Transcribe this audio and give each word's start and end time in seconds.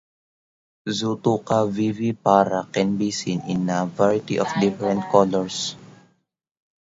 "Zootoca 0.89 1.57
vivipara" 1.71 2.63
can 2.73 2.97
be 2.97 3.11
seen 3.11 3.41
in 3.41 3.69
a 3.69 3.85
variety 3.85 4.39
of 4.39 4.47
different 4.59 5.03
colors. 5.11 5.75